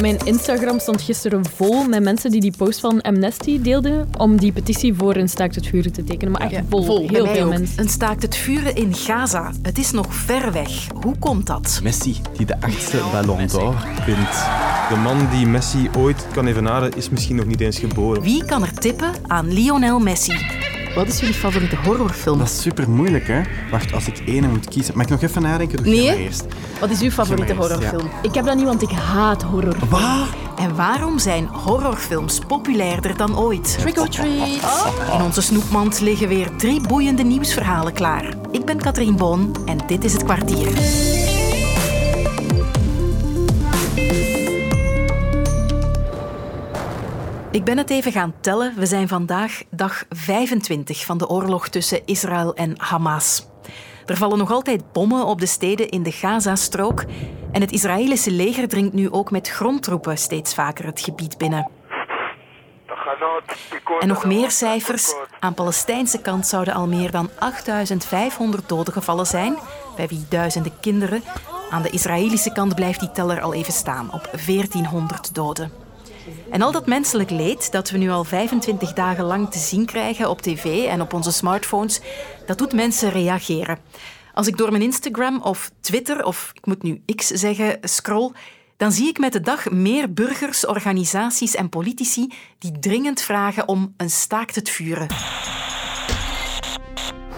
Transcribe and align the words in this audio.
Mijn 0.00 0.16
Instagram 0.24 0.78
stond 0.78 1.02
gisteren 1.02 1.44
vol 1.56 1.84
met 1.88 2.02
mensen 2.02 2.30
die 2.30 2.40
die 2.40 2.52
post 2.56 2.80
van 2.80 3.00
Amnesty 3.00 3.60
deelden 3.60 4.08
om 4.18 4.36
die 4.36 4.52
petitie 4.52 4.94
voor 4.94 5.16
een 5.16 5.28
staakt 5.28 5.54
het 5.54 5.66
vuren 5.66 5.92
te 5.92 6.04
tekenen. 6.04 6.32
Maar 6.32 6.40
echt 6.40 6.50
Ja, 6.50 6.62
vol, 6.70 7.08
heel 7.08 7.26
veel 7.26 7.44
ook. 7.44 7.48
mensen. 7.50 7.78
Een 7.82 7.88
staakt 7.88 8.22
het 8.22 8.36
vuren 8.36 8.74
in 8.74 8.94
Gaza. 8.94 9.52
Het 9.62 9.78
is 9.78 9.90
nog 9.90 10.14
ver 10.14 10.52
weg. 10.52 10.86
Hoe 11.02 11.18
komt 11.18 11.46
dat? 11.46 11.80
Messi, 11.82 12.16
die 12.36 12.46
de 12.46 12.60
achtste 12.60 12.96
Ballon 13.12 13.46
d'Or 13.46 13.74
wint. 14.06 14.32
De 14.88 14.96
man 15.02 15.28
die 15.30 15.46
Messi 15.46 15.88
ooit 15.96 16.26
kan 16.32 16.46
evenaren, 16.46 16.92
is 16.96 17.08
misschien 17.10 17.36
nog 17.36 17.46
niet 17.46 17.60
eens 17.60 17.78
geboren. 17.78 18.22
Wie 18.22 18.44
kan 18.44 18.62
er 18.62 18.72
tippen 18.72 19.10
aan 19.26 19.52
Lionel 19.52 19.98
Messi? 19.98 20.36
Wat 20.98 21.08
is 21.08 21.18
jullie 21.20 21.34
favoriete 21.34 21.76
horrorfilm? 21.76 22.38
Dat 22.38 22.46
is 22.46 22.60
super 22.60 22.90
moeilijk, 22.90 23.26
hè? 23.26 23.40
Wacht, 23.70 23.92
als 23.92 24.06
ik 24.06 24.18
één 24.26 24.50
moet 24.50 24.68
kiezen. 24.68 24.96
Mag 24.96 25.04
ik 25.04 25.10
nog 25.10 25.22
even 25.22 25.42
nadenken? 25.42 25.76
Doe 25.76 25.86
Nee, 25.86 26.16
eerst. 26.16 26.44
Wat 26.80 26.90
is 26.90 27.00
uw 27.00 27.10
favoriete 27.10 27.54
eerst, 27.54 27.68
horrorfilm? 27.68 28.10
Ik 28.22 28.34
heb 28.34 28.44
dat 28.44 28.56
niet, 28.56 28.64
want 28.64 28.82
ik 28.82 28.90
haat 28.90 29.42
horror. 29.42 29.76
Wat? 29.88 30.28
En 30.56 30.76
waarom 30.76 31.18
zijn 31.18 31.46
horrorfilms 31.46 32.38
populairder 32.38 33.16
dan 33.16 33.38
ooit? 33.38 33.78
Trick 33.80 33.98
or 33.98 34.08
treat. 34.08 34.60
In 35.14 35.22
onze 35.22 35.42
snoepmand 35.42 36.00
liggen 36.00 36.28
weer 36.28 36.56
drie 36.56 36.80
boeiende 36.80 37.22
nieuwsverhalen 37.22 37.92
klaar. 37.92 38.34
Ik 38.50 38.64
ben 38.64 38.78
Katrien 38.78 39.16
Boon 39.16 39.56
en 39.66 39.78
dit 39.86 40.04
is 40.04 40.12
het 40.12 40.24
kwartier. 40.24 40.68
Ik 47.58 47.64
ben 47.64 47.78
het 47.78 47.90
even 47.90 48.12
gaan 48.12 48.34
tellen. 48.40 48.74
We 48.76 48.86
zijn 48.86 49.08
vandaag 49.08 49.62
dag 49.70 50.04
25 50.10 51.04
van 51.04 51.18
de 51.18 51.28
oorlog 51.28 51.68
tussen 51.68 52.06
Israël 52.06 52.54
en 52.54 52.74
Hamas. 52.76 53.46
Er 54.06 54.16
vallen 54.16 54.38
nog 54.38 54.50
altijd 54.50 54.92
bommen 54.92 55.24
op 55.24 55.40
de 55.40 55.46
steden 55.46 55.88
in 55.88 56.02
de 56.02 56.12
Gazastrook. 56.12 57.04
En 57.52 57.60
het 57.60 57.72
Israëlische 57.72 58.30
leger 58.30 58.68
dringt 58.68 58.92
nu 58.92 59.10
ook 59.10 59.30
met 59.30 59.48
grondtroepen 59.48 60.18
steeds 60.18 60.54
vaker 60.54 60.86
het 60.86 61.00
gebied 61.00 61.38
binnen. 61.38 61.70
En 64.00 64.08
nog 64.08 64.24
meer 64.24 64.50
cijfers. 64.50 65.14
Aan 65.40 65.54
Palestijnse 65.54 66.20
kant 66.20 66.46
zouden 66.46 66.74
al 66.74 66.86
meer 66.86 67.10
dan 67.10 67.30
8500 67.38 68.68
doden 68.68 68.92
gevallen 68.92 69.26
zijn, 69.26 69.56
bij 69.96 70.06
wie 70.06 70.26
duizenden 70.28 70.72
kinderen. 70.80 71.22
Aan 71.70 71.82
de 71.82 71.90
Israëlische 71.90 72.52
kant 72.52 72.74
blijft 72.74 73.00
die 73.00 73.10
teller 73.10 73.40
al 73.40 73.54
even 73.54 73.72
staan, 73.72 74.12
op 74.12 74.30
1400 74.46 75.34
doden. 75.34 75.87
En 76.50 76.62
al 76.62 76.72
dat 76.72 76.86
menselijk 76.86 77.30
leed 77.30 77.72
dat 77.72 77.90
we 77.90 77.98
nu 77.98 78.10
al 78.10 78.24
25 78.24 78.92
dagen 78.92 79.24
lang 79.24 79.50
te 79.50 79.58
zien 79.58 79.86
krijgen 79.86 80.30
op 80.30 80.42
tv 80.42 80.86
en 80.86 81.00
op 81.00 81.12
onze 81.12 81.32
smartphones, 81.32 82.00
dat 82.46 82.58
doet 82.58 82.72
mensen 82.72 83.10
reageren. 83.10 83.78
Als 84.34 84.46
ik 84.46 84.56
door 84.56 84.70
mijn 84.70 84.82
Instagram 84.82 85.42
of 85.42 85.70
Twitter, 85.80 86.24
of 86.24 86.50
ik 86.54 86.66
moet 86.66 86.82
nu 86.82 87.02
X 87.14 87.26
zeggen, 87.26 87.78
scroll, 87.80 88.32
dan 88.76 88.92
zie 88.92 89.08
ik 89.08 89.18
met 89.18 89.32
de 89.32 89.40
dag 89.40 89.70
meer 89.70 90.12
burgers, 90.12 90.66
organisaties 90.66 91.54
en 91.54 91.68
politici 91.68 92.32
die 92.58 92.78
dringend 92.78 93.20
vragen 93.20 93.68
om 93.68 93.94
een 93.96 94.10
staakt 94.10 94.54
het 94.54 94.70
vuren. 94.70 95.06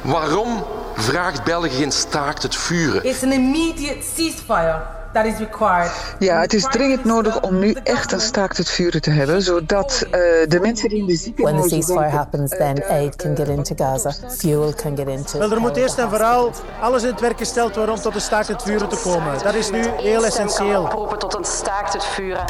Waarom 0.02 0.64
vraagt 0.94 1.44
België 1.44 1.76
geen 1.76 1.92
staakt 1.92 2.42
het 2.42 2.56
vuren? 2.56 3.04
It's 3.04 3.22
an 3.22 3.32
immediate 3.32 4.02
ceasefire 4.14 4.99
that 5.12 5.24
is 5.24 5.38
required. 5.38 6.14
Ja, 6.18 6.40
het 6.40 6.52
is 6.52 6.62
dringend 6.62 7.04
nodig 7.04 7.40
om 7.40 7.58
nu 7.58 7.72
echt 7.72 8.12
een 8.12 8.20
staakt 8.20 8.56
het 8.56 8.70
vuren 8.70 9.00
te 9.00 9.10
hebben, 9.10 9.42
zodat 9.42 10.06
eh, 10.10 10.10
de 10.48 10.58
mensen 10.60 10.88
die 10.88 10.98
in 10.98 11.06
de 11.06 11.12
When 11.12 11.16
the 11.16 11.22
ziekenhuizen 11.22 11.82
ceasefire 11.82 12.16
happens, 12.16 12.50
then 12.50 12.84
aid 12.88 13.16
can 13.16 13.36
get 13.36 13.48
into 13.48 13.74
Gaza, 13.74 14.12
fuel 14.28 14.74
can 14.74 14.96
get 14.96 15.08
into. 15.08 15.38
Wel, 15.38 15.52
er 15.52 15.60
moet 15.60 15.76
eerst 15.76 15.98
en 15.98 16.08
vooral 16.08 16.52
alles 16.80 17.02
in 17.02 17.08
het 17.08 17.20
werk 17.20 17.38
gesteld 17.38 17.76
worden 17.76 17.94
om 17.94 18.00
tot 18.00 18.14
een 18.14 18.20
staakt 18.20 18.48
het 18.48 18.62
vuren 18.62 18.88
te 18.88 19.00
komen. 19.02 19.38
Dat 19.42 19.54
is 19.54 19.70
nu 19.70 19.82
heel 19.96 20.24
essentieel. 20.24 20.82
oproepen 20.82 21.18
tot 21.18 21.34
een 21.34 21.44
staakt 21.44 21.92
het 21.92 22.04
vuren. 22.04 22.44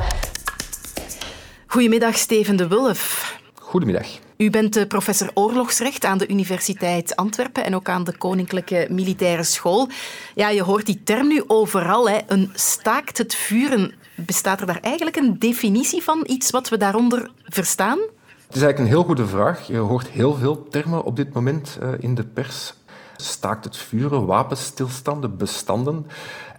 Goedemiddag, 1.67 2.17
Steven 2.17 2.57
de 2.57 2.69
Wulf. 2.69 3.35
Goedemiddag. 3.55 4.07
U 4.41 4.51
bent 4.51 4.89
professor 4.89 5.31
oorlogsrecht 5.35 6.05
aan 6.05 6.19
de 6.19 6.29
Universiteit 6.29 7.17
Antwerpen 7.17 7.65
en 7.65 7.75
ook 7.75 7.89
aan 7.89 8.05
de 8.05 8.17
Koninklijke 8.17 8.87
Militaire 8.91 9.43
School. 9.43 9.89
Ja, 10.35 10.49
je 10.49 10.63
hoort 10.63 10.87
die 10.87 11.03
term 11.05 11.29
nu 11.29 11.45
overal, 11.47 12.11
hè. 12.11 12.19
een 12.27 12.51
staakt 12.55 13.19
het 13.19 13.35
vuren. 13.35 13.95
Bestaat 14.15 14.61
er 14.61 14.67
daar 14.67 14.81
eigenlijk 14.81 15.17
een 15.17 15.39
definitie 15.39 16.03
van, 16.03 16.25
iets 16.27 16.51
wat 16.51 16.69
we 16.69 16.77
daaronder 16.77 17.31
verstaan? 17.45 17.99
Het 18.47 18.57
is 18.57 18.63
eigenlijk 18.63 18.79
een 18.79 18.97
heel 18.97 19.05
goede 19.05 19.27
vraag. 19.27 19.67
Je 19.67 19.77
hoort 19.77 20.09
heel 20.09 20.35
veel 20.35 20.69
termen 20.69 21.05
op 21.05 21.17
dit 21.17 21.33
moment 21.33 21.79
eh, 21.81 21.89
in 21.99 22.15
de 22.15 22.25
pers. 22.25 22.75
Staakt 23.17 23.65
het 23.65 23.77
vuren, 23.77 24.27
wapenstilstanden, 24.27 25.37
bestanden. 25.37 26.07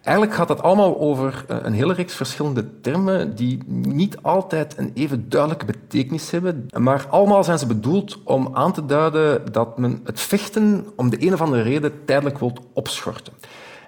Eigenlijk 0.04 0.36
gaat 0.36 0.50
het 0.50 0.62
allemaal 0.62 1.00
over 1.00 1.46
eh, 1.48 1.58
een 1.62 1.74
hele 1.74 1.94
reeks 1.94 2.14
verschillende 2.14 2.82
termen 2.82 3.36
die 3.36 3.64
niet 3.68 4.18
altijd 4.22 4.78
een 4.78 4.92
even 4.94 5.30
duidelijke 5.30 5.66
betekenis 5.66 6.32
hebben, 6.32 6.66
maar 6.78 7.06
allemaal 7.10 7.44
zijn 7.44 7.60
ze 7.60 7.66
bedoeld 7.66 8.20
om 8.24 8.50
aan 8.54 8.74
te 8.74 8.86
duiden 8.86 9.52
dat 9.52 9.78
men 9.78 10.02
het 10.04 10.20
vechten 10.20 10.88
om 10.96 11.10
de 11.10 11.26
een 11.26 11.34
of 11.34 11.42
andere 11.42 11.62
reden 11.62 12.06
tijdelijk 12.06 12.40
wilt 12.40 12.60
opschorten. 12.74 13.34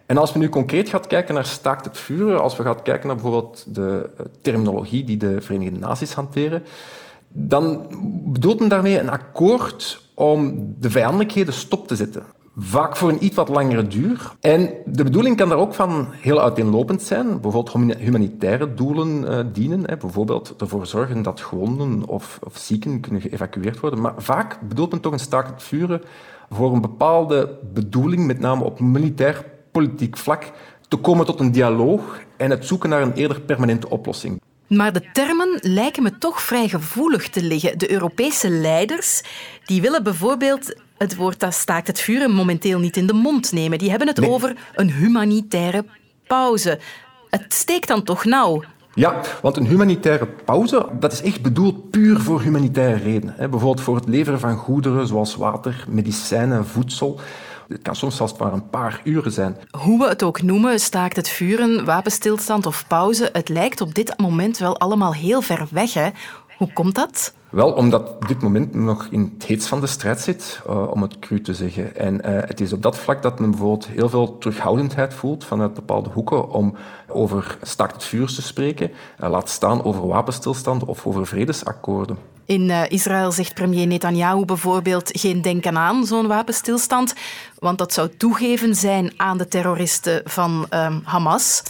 En 0.06 0.18
als 0.18 0.31
men 0.31 0.41
nu 0.41 0.50
concreet 0.50 0.90
gaat 0.90 1.07
kijken 1.07 1.34
naar 1.34 1.46
staakt 1.46 1.85
het 1.85 1.97
vuren, 1.97 2.41
als 2.41 2.57
we 2.57 2.63
gaan 2.63 2.81
kijken 2.81 3.07
naar 3.07 3.16
bijvoorbeeld 3.16 3.75
de 3.75 4.09
eh, 4.18 4.25
terminologie 4.41 5.03
die 5.03 5.18
de 5.18 5.41
Verenigde 5.41 5.80
Naties 5.80 6.13
hanteren, 6.13 6.63
dan 7.28 7.88
bedoelt 8.25 8.59
men 8.59 8.69
daarmee 8.69 9.00
een 9.00 9.09
akkoord 9.09 10.01
om 10.13 10.68
de 10.80 10.90
vijandelijkheden 10.90 11.53
stop 11.53 11.88
te 11.88 11.95
zetten. 11.95 12.24
Vaak 12.58 12.96
voor 12.96 13.09
een 13.09 13.25
iets 13.25 13.36
wat 13.36 13.50
langere 13.50 13.88
duur. 13.88 14.31
En 14.40 14.69
de 14.86 15.03
bedoeling 15.03 15.38
kan 15.38 15.50
daar 15.50 15.58
ook 15.58 15.74
van 15.74 16.08
heel 16.12 16.41
uiteenlopend 16.41 17.02
zijn. 17.02 17.28
Bijvoorbeeld 17.28 17.74
humani- 17.74 18.03
humanitaire 18.03 18.74
doelen 18.74 19.28
eh, 19.28 19.46
dienen. 19.53 19.84
Hè. 19.86 19.97
Bijvoorbeeld 19.97 20.53
ervoor 20.58 20.86
zorgen 20.86 21.22
dat 21.22 21.42
gewonden 21.42 22.08
of, 22.08 22.40
of 22.44 22.58
zieken 22.58 23.00
kunnen 23.00 23.22
geëvacueerd 23.22 23.80
worden. 23.80 24.02
Maar 24.02 24.13
vaak 24.18 24.59
bedoelt 24.68 24.92
men 24.92 25.02
toch 25.02 25.13
een 25.13 25.19
staakt 25.19 25.63
vuren 25.63 26.02
voor 26.50 26.74
een 26.74 26.81
bepaalde 26.81 27.58
bedoeling, 27.74 28.25
met 28.25 28.40
name 28.40 28.63
op 28.63 28.80
militair 28.80 29.46
politiek 29.72 30.18
vlak, 30.18 30.52
te 30.88 30.97
komen 30.97 31.25
tot 31.25 31.40
een 31.40 31.52
dialoog 31.52 32.19
en 32.38 32.50
het 32.50 32.66
zoeken 32.66 32.90
naar 32.90 33.02
een 33.02 33.13
eerder 33.13 33.42
permanente 33.42 33.90
oplossing. 33.90 34.42
Maar 34.68 34.94
de 34.94 35.12
termen 35.12 35.59
lijken 35.62 36.03
me 36.03 36.18
toch 36.18 36.42
vrij 36.42 36.68
gevoelig 36.69 37.30
te 37.30 37.44
liggen. 37.44 37.78
De 37.78 37.92
Europese 37.92 38.50
leiders 38.50 39.24
die 39.66 39.81
willen 39.81 40.03
bijvoorbeeld 40.03 40.75
het 40.98 41.16
woord 41.16 41.40
dat 41.40 41.54
staakt 41.54 41.88
het 41.88 42.00
vuren 42.00 42.31
momenteel 42.31 42.80
niet 42.80 42.98
in 42.98 43.08
de 43.08 43.14
mond 43.14 43.52
nemen. 43.52 43.78
Die 43.78 43.90
hebben 43.90 44.08
het 44.08 44.20
Nee. 44.20 44.30
over 44.30 44.56
een 44.76 44.92
humanitaire 44.92 45.86
pauze. 46.28 46.80
Het 47.30 47.54
steekt 47.54 47.88
dan 47.88 48.04
toch 48.04 48.26
nauw. 48.26 48.64
Ja, 48.96 49.22
want 49.42 49.58
een 49.58 49.66
humanitaire 49.68 50.28
pauze, 50.46 50.88
dat 51.00 51.12
is 51.12 51.22
echt 51.22 51.42
bedoeld 51.42 51.90
puur 51.92 52.20
voor 52.20 52.42
humanitaire 52.42 53.04
redenen. 53.04 53.36
Bijvoorbeeld 53.38 53.81
voor 53.81 53.96
het 53.96 54.08
leveren 54.08 54.40
van 54.40 54.56
goederen 54.58 55.08
zoals 55.08 55.36
water, 55.36 55.86
medicijnen, 55.90 56.66
voedsel. 56.68 57.20
Het 57.68 57.81
kan 57.81 57.96
soms 57.96 58.16
zelfs 58.16 58.38
maar 58.38 58.54
een 58.54 58.70
paar 58.70 59.02
uren 59.04 59.31
zijn. 59.31 59.58
Hoe 59.78 60.00
we 60.00 60.08
het 60.08 60.24
ook 60.24 60.42
noemen, 60.42 60.80
staakt 60.80 61.16
het 61.16 61.30
vuren, 61.30 61.86
wapenstilstand 61.86 62.66
of 62.66 62.88
pauze, 62.88 63.30
het 63.34 63.50
lijkt 63.50 63.81
op 63.81 63.94
dit 63.94 64.14
moment 64.20 64.58
wel 64.58 64.78
allemaal 64.78 65.14
heel 65.14 65.42
ver 65.42 65.68
weg. 65.72 65.94
Hè? 65.94 66.10
Hoe 66.58 66.74
komt 66.74 66.96
dat? 66.96 67.34
Wel, 67.53 67.72
omdat 67.72 68.28
dit 68.28 68.41
moment 68.41 68.74
nog 68.74 69.08
in 69.09 69.34
het 69.34 69.47
heetst 69.47 69.68
van 69.68 69.80
de 69.80 69.88
strijd 69.88 70.22
zit, 70.22 70.62
eh, 70.68 70.88
om 70.91 71.02
het 71.02 71.19
cru 71.19 71.41
te 71.41 71.53
zeggen. 71.53 71.96
En 71.96 72.22
eh, 72.22 72.47
het 72.47 72.62
is 72.62 72.74
op 72.74 72.81
dat 72.81 72.97
vlak 72.97 73.22
dat 73.22 73.40
men 73.40 73.50
bijvoorbeeld 73.50 73.88
heel 73.88 74.09
veel 74.09 74.38
terughoudendheid 74.38 75.14
voelt 75.14 75.46
vanuit 75.46 75.74
bepaalde 75.74 76.09
hoeken 76.09 76.50
om 76.50 76.75
over 77.08 77.58
staakt 77.62 77.94
het 77.94 78.03
vuur 78.03 78.28
te 78.28 78.42
spreken, 78.42 78.92
eh, 79.18 79.30
laat 79.30 79.50
staan 79.50 79.84
over 79.84 80.08
wapenstilstand 80.08 80.86
of 80.86 81.06
over 81.06 81.28
vredesakkoorden. 81.28 82.18
In 82.46 82.69
eh, 82.69 82.92
Israël 82.92 83.31
zegt 83.31 83.53
premier 83.53 83.88
Netanyahu 83.88 84.46
bijvoorbeeld 84.46 85.09
geen 85.19 85.42
denken 85.42 85.78
aan 85.78 86.06
zo'n 86.06 86.28
wapenstilstand, 86.28 87.13
want 87.59 87.78
dat 87.78 87.94
zou 87.94 88.09
toegeven 88.18 88.75
zijn 88.75 89.13
aan 89.18 89.38
de 89.38 89.47
terroristen 89.47 90.22
van 90.25 90.66
ehm, 90.69 91.00
Hamas. 91.03 91.63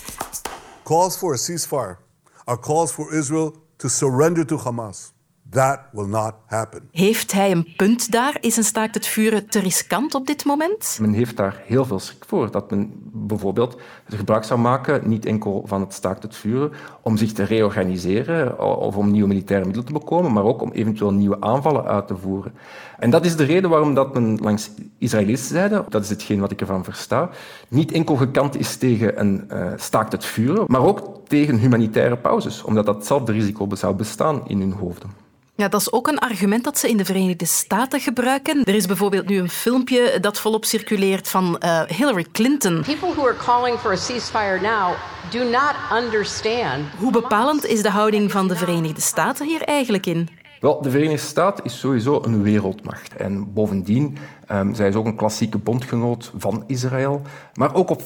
Calls 0.83 1.15
for 1.15 1.33
a 1.33 1.37
ceasefire 1.37 1.95
are 2.43 2.59
calls 2.59 2.91
for 2.91 3.13
Israel 3.13 3.55
to 3.75 3.87
surrender 3.87 4.45
to 4.45 4.57
Hamas. 4.57 5.12
That 5.53 5.79
will 5.91 6.07
not 6.07 6.33
happen. 6.45 6.81
Heeft 6.91 7.31
hij 7.31 7.51
een 7.51 7.67
punt 7.77 8.11
daar? 8.11 8.37
Is 8.39 8.57
een 8.57 8.63
staakt 8.63 8.95
het 8.95 9.07
vuren 9.07 9.49
te 9.49 9.59
riskant 9.59 10.15
op 10.15 10.27
dit 10.27 10.45
moment? 10.45 10.97
Men 11.01 11.13
heeft 11.13 11.37
daar 11.37 11.61
heel 11.65 11.85
veel 11.85 11.99
schrik 11.99 12.23
voor. 12.27 12.51
Dat 12.51 12.69
men 12.71 12.91
bijvoorbeeld 13.11 13.81
gebruik 14.07 14.43
zou 14.43 14.59
maken, 14.59 15.09
niet 15.09 15.25
enkel 15.25 15.63
van 15.65 15.81
het 15.81 15.93
staakt 15.93 16.23
het 16.23 16.35
vuren, 16.35 16.71
om 17.01 17.17
zich 17.17 17.31
te 17.31 17.43
reorganiseren 17.43 18.59
of 18.77 18.97
om 18.97 19.11
nieuwe 19.11 19.27
militaire 19.27 19.65
middelen 19.65 19.93
te 19.93 19.99
bekomen, 19.99 20.33
maar 20.33 20.43
ook 20.43 20.61
om 20.61 20.71
eventueel 20.71 21.13
nieuwe 21.13 21.41
aanvallen 21.41 21.85
uit 21.85 22.07
te 22.07 22.17
voeren. 22.17 22.53
En 22.99 23.09
dat 23.09 23.25
is 23.25 23.35
de 23.35 23.43
reden 23.43 23.69
waarom 23.69 23.93
dat 23.93 24.13
men 24.13 24.37
langs 24.37 24.71
Israëlische 24.97 25.53
zijde, 25.53 25.85
dat 25.89 26.03
is 26.03 26.09
hetgeen 26.09 26.39
wat 26.39 26.51
ik 26.51 26.61
ervan 26.61 26.83
versta, 26.83 27.29
niet 27.67 27.91
enkel 27.91 28.15
gekant 28.15 28.57
is 28.57 28.75
tegen 28.75 29.19
een 29.19 29.49
eh, 29.49 29.71
staakt 29.75 30.11
het 30.11 30.25
vuren, 30.25 30.63
maar 30.67 30.81
ook 30.81 31.21
tegen 31.27 31.57
humanitaire 31.57 32.17
pauzes, 32.17 32.63
omdat 32.63 32.85
datzelfde 32.85 33.31
risico 33.31 33.75
zou 33.75 33.95
bestaan 33.95 34.41
in 34.47 34.59
hun 34.59 34.71
hoofden. 34.71 35.23
Ja, 35.55 35.67
dat 35.67 35.81
is 35.81 35.91
ook 35.91 36.07
een 36.07 36.19
argument 36.19 36.63
dat 36.63 36.77
ze 36.77 36.89
in 36.89 36.97
de 36.97 37.05
Verenigde 37.05 37.45
Staten 37.45 37.99
gebruiken. 37.99 38.63
Er 38.63 38.75
is 38.75 38.85
bijvoorbeeld 38.85 39.27
nu 39.27 39.37
een 39.37 39.49
filmpje 39.49 40.17
dat 40.21 40.39
volop 40.39 40.65
circuleert 40.65 41.29
van 41.29 41.61
uh, 41.65 41.81
Hillary 41.87 42.25
Clinton. 42.31 42.81
People 42.81 43.13
who 43.13 43.27
are 43.27 43.35
calling 43.35 43.79
for 43.79 43.91
a 43.91 43.95
ceasefire 43.95 44.59
now 44.61 44.95
do 45.29 45.43
not 45.43 45.73
understand. 46.03 46.85
Hoe 46.97 47.11
bepalend 47.11 47.65
is 47.65 47.81
de 47.81 47.89
houding 47.89 48.31
van 48.31 48.47
de 48.47 48.55
Verenigde 48.55 49.01
Staten 49.01 49.45
hier 49.45 49.61
eigenlijk 49.61 50.05
in? 50.05 50.29
Wel, 50.63 50.81
de 50.81 50.89
Verenigde 50.89 51.25
Staten 51.25 51.63
is 51.63 51.79
sowieso 51.79 52.21
een 52.23 52.43
wereldmacht. 52.43 53.15
En 53.15 53.53
bovendien, 53.53 54.17
um, 54.51 54.73
zij 54.73 54.87
is 54.87 54.95
ook 54.95 55.05
een 55.05 55.15
klassieke 55.15 55.57
bondgenoot 55.57 56.31
van 56.37 56.63
Israël. 56.67 57.21
Maar 57.53 57.75
ook 57.75 57.89
op 57.89 58.01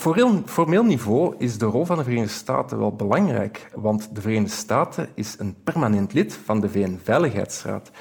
formeel 0.46 0.84
niveau 0.84 1.36
is 1.38 1.58
de 1.58 1.66
rol 1.66 1.86
van 1.86 1.98
de 1.98 2.04
Verenigde 2.04 2.34
Staten 2.34 2.78
wel 2.78 2.96
belangrijk. 2.96 3.70
Want 3.76 4.16
de 4.16 4.22
Verenigde 4.22 4.56
Staten 4.56 5.10
is 5.14 5.36
een 5.40 5.56
permanent 5.64 6.14
lid 6.14 6.40
van 6.46 6.60
de 6.60 6.70
VN-veiligheidsraad. 6.70 7.92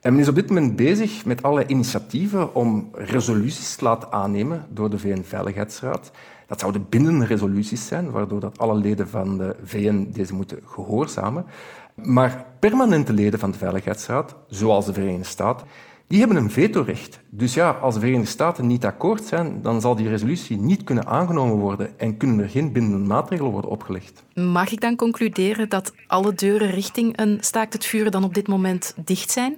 En 0.00 0.12
men 0.12 0.20
is 0.20 0.28
op 0.28 0.34
dit 0.34 0.48
moment 0.48 0.76
bezig 0.76 1.24
met 1.24 1.42
alle 1.42 1.66
initiatieven 1.66 2.54
om 2.54 2.88
resoluties 2.92 3.76
te 3.76 3.84
laten 3.84 4.12
aannemen 4.12 4.66
door 4.70 4.90
de 4.90 4.98
VN-veiligheidsraad. 4.98 6.10
Dat 6.46 6.60
zouden 6.60 6.86
bindende 6.88 7.26
resoluties 7.26 7.86
zijn, 7.86 8.10
waardoor 8.10 8.40
dat 8.40 8.58
alle 8.58 8.74
leden 8.74 9.08
van 9.08 9.38
de 9.38 9.56
VN 9.62 10.08
deze 10.12 10.34
moeten 10.34 10.60
gehoorzamen. 10.64 11.44
Maar 12.02 12.46
permanente 12.58 13.12
leden 13.12 13.38
van 13.38 13.50
de 13.50 13.58
Veiligheidsraad, 13.58 14.36
zoals 14.48 14.86
de 14.86 14.92
Verenigde 14.92 15.24
Staten, 15.24 15.66
die 16.08 16.18
hebben 16.18 16.36
een 16.36 16.50
vetorecht. 16.50 17.20
Dus 17.30 17.54
ja, 17.54 17.70
als 17.70 17.94
de 17.94 18.00
Verenigde 18.00 18.30
Staten 18.30 18.66
niet 18.66 18.84
akkoord 18.84 19.24
zijn, 19.24 19.62
dan 19.62 19.80
zal 19.80 19.94
die 19.94 20.08
resolutie 20.08 20.56
niet 20.56 20.84
kunnen 20.84 21.06
aangenomen 21.06 21.56
worden 21.56 21.98
en 21.98 22.16
kunnen 22.16 22.38
er 22.38 22.48
geen 22.48 22.72
bindende 22.72 23.06
maatregelen 23.06 23.52
worden 23.52 23.70
opgelegd. 23.70 24.24
Mag 24.34 24.72
ik 24.72 24.80
dan 24.80 24.96
concluderen 24.96 25.68
dat 25.68 25.92
alle 26.06 26.34
deuren 26.34 26.70
richting 26.70 27.18
een 27.18 27.38
staakt 27.40 27.72
het 27.72 27.84
vuren 27.84 28.12
dan 28.12 28.24
op 28.24 28.34
dit 28.34 28.48
moment 28.48 28.94
dicht 29.04 29.30
zijn? 29.30 29.56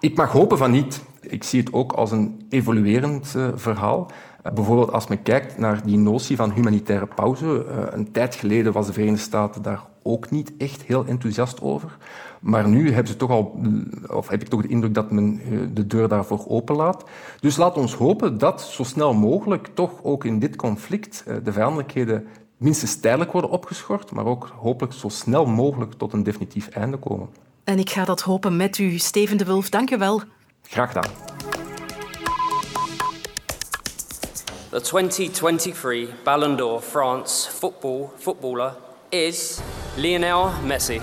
Ik 0.00 0.16
mag 0.16 0.32
hopen 0.32 0.58
van 0.58 0.70
niet. 0.70 1.02
Ik 1.20 1.44
zie 1.44 1.60
het 1.60 1.72
ook 1.72 1.92
als 1.92 2.10
een 2.10 2.46
evoluerend 2.48 3.34
uh, 3.36 3.48
verhaal. 3.54 4.10
Uh, 4.46 4.52
bijvoorbeeld 4.52 4.92
als 4.92 5.06
men 5.06 5.22
kijkt 5.22 5.58
naar 5.58 5.86
die 5.86 5.98
notie 5.98 6.36
van 6.36 6.50
humanitaire 6.52 7.06
pauze. 7.06 7.66
Uh, 7.68 7.76
een 7.90 8.12
tijd 8.12 8.34
geleden 8.34 8.72
was 8.72 8.86
de 8.86 8.92
Verenigde 8.92 9.22
Staten 9.22 9.62
daar 9.62 9.80
ook 10.02 10.30
niet 10.30 10.52
echt 10.58 10.82
heel 10.82 11.06
enthousiast 11.06 11.60
over. 11.60 11.96
Maar 12.40 12.68
nu 12.68 12.92
hebben 12.92 13.12
ze 13.12 13.18
toch 13.18 13.30
al, 13.30 13.60
of 14.06 14.28
heb 14.28 14.42
ik 14.42 14.48
toch 14.48 14.62
de 14.62 14.68
indruk 14.68 14.94
dat 14.94 15.10
men 15.10 15.40
de 15.74 15.86
deur 15.86 16.08
daarvoor 16.08 16.44
openlaat. 16.48 17.04
Dus 17.40 17.56
laat 17.56 17.76
ons 17.76 17.94
hopen 17.94 18.38
dat 18.38 18.62
zo 18.62 18.82
snel 18.82 19.14
mogelijk 19.14 19.68
toch 19.74 19.92
ook 20.02 20.24
in 20.24 20.38
dit 20.38 20.56
conflict 20.56 21.24
de 21.44 21.52
vijandelijkheden 21.52 22.26
minstens 22.56 23.00
tijdelijk 23.00 23.32
worden 23.32 23.50
opgeschort, 23.50 24.10
maar 24.10 24.24
ook 24.24 24.52
hopelijk 24.56 24.94
zo 24.94 25.08
snel 25.08 25.46
mogelijk 25.46 25.92
tot 25.92 26.12
een 26.12 26.22
definitief 26.22 26.68
einde 26.68 26.96
komen. 26.96 27.28
En 27.64 27.78
ik 27.78 27.90
ga 27.90 28.04
dat 28.04 28.20
hopen 28.20 28.56
met 28.56 28.78
u, 28.78 28.98
Steven 28.98 29.36
de 29.36 29.44
Wulf. 29.44 29.68
Dank 29.68 29.88
je 29.88 29.98
wel. 29.98 30.22
Graag 30.62 30.88
gedaan. 30.88 31.10
The 34.70 34.80
2023 34.80 36.22
Ballon 36.22 36.56
d'Or 36.56 36.80
France 36.80 37.50
football 37.50 38.08
footballer 38.18 38.76
is 39.08 39.58
Lionel 40.00 40.48
Messi. 40.64 41.00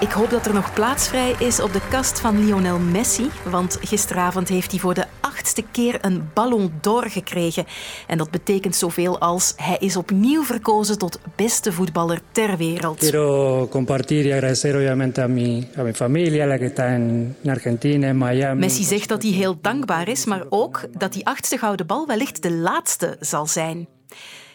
Ik 0.00 0.10
hoop 0.10 0.30
dat 0.30 0.46
er 0.46 0.54
nog 0.54 0.74
plaats 0.74 1.08
vrij 1.08 1.34
is 1.38 1.60
op 1.60 1.72
de 1.72 1.80
kast 1.90 2.20
van 2.20 2.44
Lionel 2.44 2.78
Messi, 2.78 3.30
want 3.44 3.78
gisteravond 3.82 4.48
heeft 4.48 4.70
hij 4.70 4.80
voor 4.80 4.94
de 4.94 5.04
achtste 5.20 5.62
keer 5.72 5.98
een 6.00 6.30
Ballon 6.34 6.72
d'Or 6.80 7.04
gekregen. 7.10 7.64
En 8.06 8.18
dat 8.18 8.30
betekent 8.30 8.76
zoveel 8.76 9.18
als 9.18 9.52
hij 9.56 9.76
is 9.80 9.96
opnieuw 9.96 10.42
verkozen 10.42 10.98
tot 10.98 11.20
beste 11.36 11.72
voetballer 11.72 12.20
ter 12.32 12.56
wereld. 12.56 12.98
Quiero 12.98 13.68
compartir 13.68 14.26
y 14.26 14.32
agradecer 14.32 14.74
obviamente 14.74 15.22
a 15.22 15.28
mi, 15.28 15.68
a 15.78 15.82
mi 15.82 15.92
familia, 15.92 16.46
la 16.46 16.58
que 16.58 16.66
está 16.66 16.86
en 16.86 17.36
Argentina, 17.46 18.06
en 18.06 18.18
Miami. 18.18 18.60
Messi 18.60 18.82
zegt 18.82 19.08
dat 19.08 19.22
hij 19.22 19.32
heel 19.32 19.58
dankbaar 19.60 20.08
is, 20.08 20.24
maar 20.24 20.44
ook 20.48 20.88
dat 20.98 21.12
die 21.12 21.26
achtste 21.26 21.58
gouden 21.58 21.86
bal 21.86 22.06
wellicht 22.06 22.42
de 22.42 22.52
laatste 22.52 23.16
zal 23.20 23.46
zijn. 23.46 23.88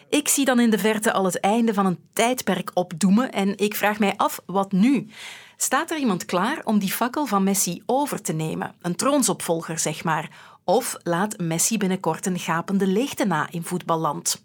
Ik 0.08 0.28
zie 0.28 0.44
dan 0.44 0.60
in 0.60 0.70
de 0.70 0.78
verte 0.78 1.12
al 1.12 1.24
het 1.24 1.40
einde 1.40 1.74
van 1.74 1.86
een 1.86 1.98
tijdperk 2.12 2.70
opdoemen 2.74 3.32
en 3.32 3.58
ik 3.58 3.74
vraag 3.74 3.98
mij 3.98 4.14
af, 4.16 4.40
wat 4.46 4.72
nu? 4.72 5.08
Staat 5.56 5.90
er 5.90 5.98
iemand 5.98 6.24
klaar 6.24 6.60
om 6.64 6.78
die 6.78 6.92
fakkel 6.92 7.26
van 7.26 7.44
Messi 7.44 7.82
over 7.86 8.22
te 8.22 8.32
nemen? 8.32 8.74
Een 8.80 8.96
troonsopvolger, 8.96 9.78
zeg 9.78 10.04
maar. 10.04 10.30
Of 10.64 10.96
laat 11.02 11.38
Messi 11.38 11.78
binnenkort 11.78 12.26
een 12.26 12.38
gapende 12.38 12.86
leegte 12.86 13.24
na 13.24 13.48
in 13.50 13.62
voetballand? 13.62 14.44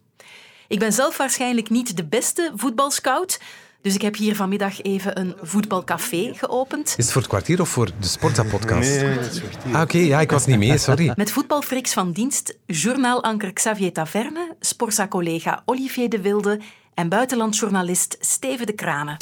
Ik 0.67 0.79
ben 0.79 0.93
zelf 0.93 1.17
waarschijnlijk 1.17 1.69
niet 1.69 1.97
de 1.97 2.05
beste 2.05 2.51
voetbalscout, 2.55 3.41
dus 3.81 3.95
ik 3.95 4.01
heb 4.01 4.15
hier 4.15 4.35
vanmiddag 4.35 4.81
even 4.81 5.19
een 5.19 5.33
voetbalcafé 5.41 6.31
geopend. 6.33 6.87
Is 6.87 6.95
het 6.95 7.11
voor 7.11 7.21
het 7.21 7.29
kwartier 7.29 7.61
of 7.61 7.69
voor 7.69 7.89
de 7.99 8.07
Sportza-podcast? 8.07 8.89
Nee, 8.89 9.09
het 9.09 9.31
is 9.31 9.39
kwartier. 9.39 9.75
Ah, 9.75 9.81
oké, 9.81 9.97
ja, 9.97 10.19
ik 10.19 10.31
was 10.31 10.45
niet 10.45 10.57
mee, 10.57 10.77
sorry. 10.77 11.13
Met 11.15 11.31
voetbalfriks 11.31 11.93
van 11.93 12.11
dienst, 12.11 12.57
journaalanker 12.65 13.53
Xavier 13.53 13.93
Taverne, 13.93 14.55
Sportza-collega 14.59 15.61
Olivier 15.65 16.09
de 16.09 16.21
Wilde 16.21 16.59
en 16.93 17.09
buitenlandjournalist 17.09 18.17
Steven 18.19 18.65
de 18.65 18.73
Kranen. 18.73 19.17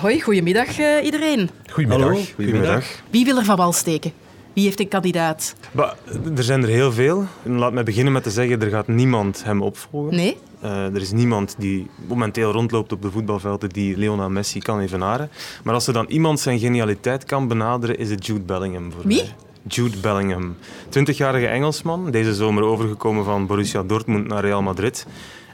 Hoi, 0.00 0.20
goedemiddag 0.20 0.78
uh, 0.78 1.04
iedereen. 1.04 1.50
Goedemiddag. 1.70 2.08
Hallo, 2.08 2.24
goedemiddag. 2.34 2.84
Wie 3.10 3.24
wil 3.24 3.38
er 3.38 3.44
van 3.44 3.56
wal 3.56 3.72
steken? 3.72 4.12
Wie 4.52 4.64
heeft 4.64 4.80
een 4.80 4.88
kandidaat? 4.88 5.54
Bah, 5.72 5.92
er 6.36 6.42
zijn 6.42 6.62
er 6.62 6.68
heel 6.68 6.92
veel. 6.92 7.26
Laat 7.42 7.72
me 7.72 7.82
beginnen 7.82 8.12
met 8.12 8.22
te 8.22 8.30
zeggen, 8.30 8.62
er 8.62 8.70
gaat 8.70 8.88
niemand 8.88 9.44
hem 9.44 9.62
opvolgen. 9.62 10.16
Nee? 10.16 10.36
Uh, 10.64 10.94
er 10.94 11.00
is 11.00 11.12
niemand 11.12 11.54
die 11.58 11.86
momenteel 12.06 12.52
rondloopt 12.52 12.92
op 12.92 13.02
de 13.02 13.10
voetbalvelden 13.10 13.68
die 13.68 13.96
Lionel 13.96 14.30
Messi 14.30 14.60
kan 14.60 14.80
evenaren. 14.80 15.30
Maar 15.64 15.74
als 15.74 15.86
er 15.86 15.92
dan 15.92 16.06
iemand 16.08 16.40
zijn 16.40 16.58
genialiteit 16.58 17.24
kan 17.24 17.48
benaderen, 17.48 17.98
is 17.98 18.10
het 18.10 18.26
Jude 18.26 18.44
Bellingham 18.44 18.92
voor 18.92 19.06
Wie? 19.06 19.22
mij. 19.22 19.34
Jude 19.68 19.96
Bellingham. 19.96 20.56
20-jarige 20.88 21.46
Engelsman, 21.46 22.10
deze 22.10 22.34
zomer 22.34 22.62
overgekomen 22.62 23.24
van 23.24 23.46
Borussia 23.46 23.82
Dortmund 23.82 24.26
naar 24.26 24.44
Real 24.44 24.62
Madrid. 24.62 25.06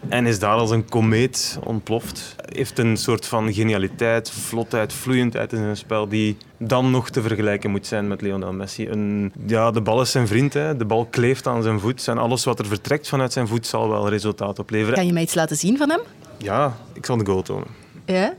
En 0.09 0.27
is 0.27 0.39
daar 0.39 0.57
als 0.57 0.71
een 0.71 0.89
komeet 0.89 1.59
ontploft. 1.65 2.35
Heeft 2.49 2.79
een 2.79 2.97
soort 2.97 3.27
van 3.27 3.53
genialiteit, 3.53 4.31
vlotheid, 4.31 4.93
vloeiendheid 4.93 5.53
in 5.53 5.59
zijn 5.59 5.77
spel 5.77 6.09
die 6.09 6.37
dan 6.59 6.91
nog 6.91 7.11
te 7.11 7.23
vergelijken 7.23 7.71
moet 7.71 7.87
zijn 7.87 8.09
met 8.09 8.21
Lionel 8.21 8.53
Messi. 8.53 8.89
Een, 8.89 9.33
ja, 9.47 9.71
de 9.71 9.81
bal 9.81 10.01
is 10.01 10.11
zijn 10.11 10.27
vriend, 10.27 10.53
hè. 10.53 10.77
de 10.77 10.85
bal 10.85 11.07
kleeft 11.07 11.47
aan 11.47 11.63
zijn 11.63 11.81
voet. 11.81 12.09
En 12.09 12.19
alles 12.19 12.45
wat 12.45 12.59
er 12.59 12.67
vertrekt 12.67 13.09
vanuit 13.09 13.33
zijn 13.33 13.49
voet 13.49 13.67
zal 13.67 13.89
wel 13.89 14.09
resultaat 14.09 14.59
opleveren. 14.59 14.95
Kan 14.95 15.07
je 15.07 15.13
mij 15.13 15.23
iets 15.23 15.35
laten 15.35 15.57
zien 15.57 15.77
van 15.77 15.91
hem? 15.91 16.01
Ja, 16.37 16.77
ik 16.93 17.07
zal 17.07 17.17
de 17.17 17.27
goal 17.27 17.43
tonen. 17.43 17.69
Ja? 18.05 18.35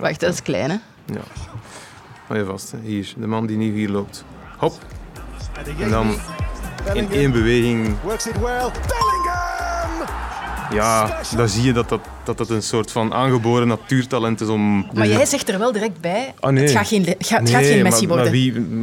Wacht, 0.00 0.20
dat 0.20 0.32
is 0.32 0.42
klein, 0.42 0.70
hè? 0.70 0.76
Ja. 1.12 1.22
Hou 2.26 2.38
je 2.40 2.44
vast, 2.46 2.70
hè. 2.70 2.78
hier. 2.82 3.12
De 3.16 3.26
man 3.26 3.46
die 3.46 3.56
nu 3.56 3.72
hier 3.72 3.88
loopt. 3.88 4.24
Hop. 4.58 4.78
En 5.80 5.90
dan 5.90 6.14
in 6.94 7.10
één 7.10 7.32
beweging 7.32 8.00
Works 8.02 8.26
it 8.26 8.40
well. 8.40 8.70
Ja, 10.72 11.20
dan 11.36 11.48
zie 11.48 11.62
je 11.62 11.72
dat 11.72 11.88
dat, 11.88 12.00
dat 12.24 12.38
dat 12.38 12.50
een 12.50 12.62
soort 12.62 12.92
van 12.92 13.14
aangeboren 13.14 13.68
natuurtalent 13.68 14.40
is 14.40 14.48
om... 14.48 14.86
Maar 14.94 15.08
jij 15.08 15.26
zegt 15.26 15.48
er 15.48 15.58
wel 15.58 15.72
direct 15.72 16.00
bij, 16.00 16.34
Ah, 16.40 16.52
nee. 16.52 16.62
het 16.62 16.72
gaat 16.72 16.86
geen, 16.88 17.04
het 17.04 17.26
gaat, 17.26 17.48
geen 17.50 17.82
Messi 17.82 18.06
maar, 18.06 18.16
worden. 18.16 18.24
Maar 18.24 18.30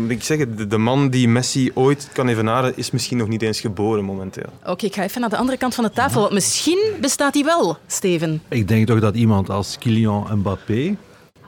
wie, 0.08 0.16
ik 0.18 0.24
zeg 0.24 0.38
het, 0.38 0.58
de, 0.58 0.68
de 0.68 0.78
man 0.78 1.10
die 1.10 1.28
Messi 1.28 1.72
ooit 1.74 2.10
kan 2.14 2.28
evenaren, 2.28 2.74
is 2.78 2.92
misschien 2.92 3.18
nog 3.18 3.28
niet 3.28 3.42
eens 3.42 3.60
geboren 3.60 4.04
momenteel. 4.04 4.50
Oké, 4.66 4.86
ik 4.86 4.96
ga 4.96 5.04
even 5.04 5.22
naar 5.22 5.30
de 5.30 5.38
andere 5.38 5.58
kant 5.58 5.76
van 5.76 5.84
de 5.84 5.92
tafel, 5.92 6.22
want 6.22 6.34
misschien 6.34 6.80
bestaat 7.02 7.34
hij 7.34 7.44
wel, 7.44 7.78
Steven. 7.88 8.42
Ik 8.50 8.68
denk 8.68 8.88
toch 8.88 9.00
dat 9.00 9.16
iemand 9.16 9.50
als 9.50 9.78
Kylian 9.80 10.28
Mbappé 10.34 10.96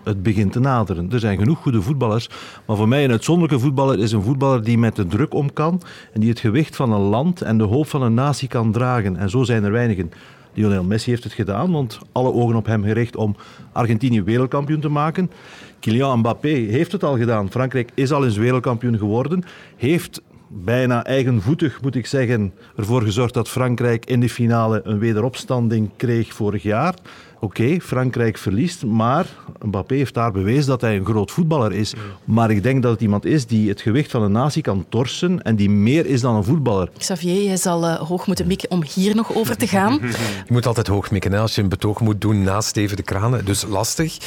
het 0.08 0.24
begint 0.24 0.52
te 0.52 0.60
naderen. 0.60 1.12
Er 1.12 1.20
zijn 1.20 1.38
genoeg 1.38 1.58
goede 1.58 1.82
voetballers, 1.82 2.30
maar 2.66 2.76
voor 2.76 2.88
mij 2.88 3.04
een 3.04 3.12
uitzonderlijke 3.12 3.64
voetballer 3.64 4.00
is 4.00 4.12
een 4.12 4.24
voetballer 4.24 4.64
die 4.64 4.78
met 4.78 4.96
de 4.96 5.08
druk 5.08 5.34
om 5.34 5.54
kan 5.54 5.82
en 6.14 6.20
die 6.20 6.30
het 6.30 6.40
gewicht 6.40 6.76
van 6.76 6.92
een 6.92 7.02
land 7.02 7.42
en 7.42 7.58
de 7.58 7.64
hoop 7.64 7.88
van 7.88 8.02
een 8.02 8.14
natie 8.14 8.48
kan 8.48 8.72
dragen. 8.72 9.18
En 9.18 9.30
zo 9.30 9.44
zijn 9.44 9.64
er 9.64 9.72
weinigen. 9.72 10.12
Lionel 10.54 10.84
Messi 10.84 11.10
heeft 11.10 11.24
het 11.24 11.34
gedaan, 11.34 11.72
want 11.72 12.00
alle 12.12 12.34
ogen 12.34 12.56
op 12.56 12.66
hem 12.66 12.84
gericht 12.84 13.16
om 13.16 13.36
Argentinië 13.72 14.24
wereldkampioen 14.24 14.80
te 14.80 14.90
maken. 14.90 15.32
Kylian 15.80 16.20
Mbappé 16.20 16.48
heeft 16.48 16.92
het 16.92 17.04
al 17.04 17.18
gedaan. 17.18 17.52
Frankrijk 17.52 17.92
is 17.94 18.12
al 18.12 18.26
eens 18.26 18.38
wereldkampioen 18.38 18.98
geworden. 18.98 19.44
Heeft 19.76 20.22
bijna 20.48 21.04
eigenvoetig, 21.04 21.82
moet 21.82 21.96
ik 21.96 22.06
zeggen, 22.06 22.54
ervoor 22.76 23.02
gezorgd 23.02 23.34
dat 23.34 23.50
Frankrijk 23.50 24.06
in 24.06 24.20
de 24.20 24.30
finale 24.30 24.82
een 24.84 25.00
wederopstanding 25.00 25.90
kreeg 25.98 26.34
vorig 26.34 26.64
jaar. 26.64 26.96
Oké, 27.40 27.80
Frankrijk 27.82 28.38
verliest, 28.38 28.86
maar 28.86 29.26
Mbappé 29.62 29.96
heeft 29.96 30.14
daar 30.14 30.32
bewezen 30.32 30.68
dat 30.68 30.82
hij 30.82 30.96
een 30.96 31.06
groot 31.06 31.32
voetballer 31.32 31.74
is. 31.74 31.94
Maar 32.24 32.52
ik 32.52 32.64
denk 32.64 32.84
dat 32.84 32.92
het 32.92 33.02
iemand 33.02 33.26
is 33.26 33.46
die 33.46 33.70
het 33.70 33.82
gewicht 33.82 34.12
van 34.12 34.22
een 34.22 34.32
natie 34.32 34.62
kan 34.62 34.86
torsen 34.90 35.42
en 35.42 35.56
die 35.56 35.70
meer 35.70 36.06
is 36.06 36.22
dan 36.22 36.36
een 36.36 36.44
voetballer. 36.44 36.90
Xavier, 36.98 37.44
jij 37.44 37.58
zal 37.58 37.86
eh, 37.86 37.96
hoog 37.96 38.28
moeten 38.28 38.48
mikken 38.48 38.72
om 38.72 38.84
hier 38.94 39.16
nog 39.16 39.36
over 39.36 39.58
te 39.58 39.68
gaan. 39.68 40.00
Je 40.48 40.54
moet 40.54 40.66
altijd 40.66 40.88
hoog 40.88 41.12
mikken 41.12 41.32
hè, 41.32 41.40
als 41.40 41.56
je 41.56 41.62
een 41.62 41.70
betoog 41.70 42.00
moet 42.00 42.22
doen 42.22 42.44
naast 42.44 42.68
Steven 42.68 42.98
de 42.98 43.04
Kranen. 43.04 43.46
Dus 43.46 43.66
lastig. 43.66 44.18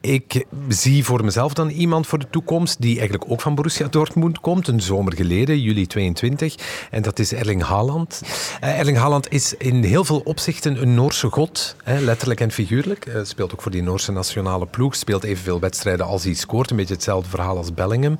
Ik 0.00 0.46
zie 0.68 1.04
voor 1.04 1.24
mezelf 1.24 1.52
dan 1.54 1.68
iemand 1.68 2.06
voor 2.06 2.18
de 2.18 2.30
toekomst 2.30 2.80
die 2.80 2.98
eigenlijk 2.98 3.30
ook 3.30 3.40
van 3.40 3.54
Borussia 3.54 3.86
Dortmund 3.88 4.40
komt. 4.40 4.68
Een 4.68 4.80
zomer 4.80 5.14
geleden, 5.14 5.60
juli 5.60 5.86
22. 5.86 6.54
En 6.90 7.02
dat 7.02 7.18
is 7.18 7.32
Erling 7.32 7.62
Haaland. 7.62 8.22
Eh, 8.60 8.78
Erling 8.78 8.96
Haaland 8.96 9.32
is 9.32 9.54
in 9.58 9.82
heel 9.82 10.04
veel 10.04 10.20
opzichten 10.24 10.82
een 10.82 10.94
Noorse 10.94 11.30
god. 11.30 11.76
Hè, 11.82 12.00
letterlijk 12.00 12.40
en 12.40 12.50
figuurlijk. 12.54 13.06
Uh, 13.06 13.20
speelt 13.22 13.52
ook 13.52 13.62
voor 13.62 13.70
die 13.70 13.82
Noorse 13.82 14.12
nationale 14.12 14.66
ploeg. 14.66 14.94
Speelt 14.94 15.24
evenveel 15.24 15.60
wedstrijden 15.60 16.06
als 16.06 16.24
hij 16.24 16.34
scoort. 16.34 16.70
Een 16.70 16.76
beetje 16.76 16.94
hetzelfde 16.94 17.30
verhaal 17.30 17.56
als 17.56 17.74
Bellingham. 17.74 18.16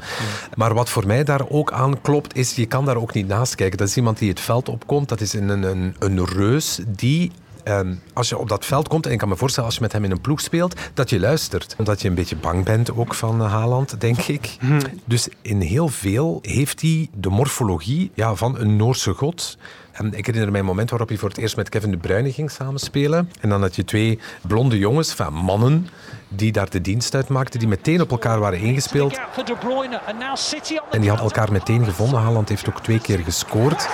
Maar 0.55 0.75
wat 0.75 0.89
voor 0.89 1.07
mij 1.07 1.25
daar 1.25 1.49
ook 1.49 1.73
aan 1.73 2.01
klopt, 2.01 2.37
is 2.37 2.55
je 2.55 2.67
kan 2.67 2.85
daar 2.85 2.97
ook 2.97 3.15
niet 3.15 3.29
naast 3.29 3.55
kijken. 3.55 3.79
Dat 3.79 3.89
is 3.89 3.97
iemand 3.97 4.19
die 4.19 4.29
het 4.29 4.41
veld 4.41 4.69
opkomt. 4.69 5.09
Dat 5.09 5.21
is 5.21 5.33
een, 5.33 5.49
een, 5.49 5.95
een 5.99 6.27
reus 6.27 6.81
die 6.87 7.33
Um, 7.69 8.01
als 8.13 8.29
je 8.29 8.39
op 8.39 8.49
dat 8.49 8.65
veld 8.65 8.89
komt, 8.89 9.07
en 9.07 9.13
ik 9.13 9.19
kan 9.19 9.29
me 9.29 9.37
voorstellen 9.37 9.69
als 9.69 9.79
je 9.79 9.85
met 9.85 9.93
hem 9.93 10.05
in 10.05 10.11
een 10.11 10.21
ploeg 10.21 10.41
speelt, 10.41 10.81
dat 10.95 11.11
je 11.11 11.21
luistert. 11.21 11.75
Omdat 11.79 12.03
je 12.03 12.09
een 12.09 12.15
beetje 12.15 12.37
bang 12.37 12.65
bent 12.65 12.97
ook 12.97 13.15
van 13.15 13.41
uh, 13.41 13.53
Haaland, 13.53 14.01
denk 14.01 14.19
ik. 14.19 14.57
Hmm. 14.61 14.79
Dus 15.05 15.29
in 15.43 15.61
heel 15.61 15.89
veel 15.89 16.39
heeft 16.43 16.81
hij 16.81 17.09
de 17.15 17.29
morfologie 17.29 18.11
ja, 18.15 18.35
van 18.35 18.59
een 18.59 18.77
Noorse 18.77 19.13
god. 19.13 19.59
En 19.95 20.13
ik 20.13 20.27
herinner 20.27 20.51
mij 20.51 20.61
een 20.61 20.67
moment 20.67 20.91
waarop 20.91 21.09
hij 21.09 21.19
voor 21.19 21.29
het 21.29 21.39
eerst 21.39 21.57
met 21.57 21.69
Kevin 21.69 21.91
De 21.91 21.97
Bruyne 21.97 22.33
ging 22.33 22.51
samenspelen. 22.51 23.31
En 23.41 23.49
dan 23.49 23.61
had 23.61 23.77
je 23.77 23.85
twee 23.85 24.19
blonde 24.47 24.79
jongens, 24.79 25.13
van 25.13 25.33
mannen, 25.33 25.89
die 26.29 26.53
daar 26.53 26.71
de 26.71 26.81
dienst 26.81 27.15
uit 27.15 27.29
maakten, 27.29 27.59
die 27.59 27.69
meteen 27.69 28.01
op 28.01 28.11
elkaar 28.11 28.39
waren 28.39 28.59
ingespeeld. 28.59 29.21
En 30.91 31.01
die 31.01 31.09
hadden 31.09 31.27
elkaar 31.27 31.53
meteen 31.53 31.85
gevonden. 31.85 32.21
Haaland 32.21 32.49
heeft 32.49 32.69
ook 32.69 32.81
twee 32.81 33.01
keer 33.01 33.19
gescoord. 33.19 33.89